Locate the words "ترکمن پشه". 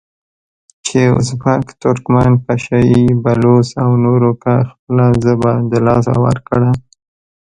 1.81-2.79